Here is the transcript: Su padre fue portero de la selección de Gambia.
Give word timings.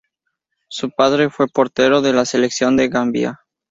Su 0.67 0.89
padre 0.89 1.29
fue 1.29 1.47
portero 1.47 2.01
de 2.01 2.11
la 2.11 2.25
selección 2.25 2.75
de 2.75 2.87
Gambia. 2.87 3.41